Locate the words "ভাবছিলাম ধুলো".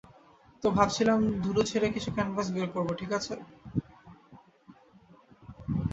0.71-1.61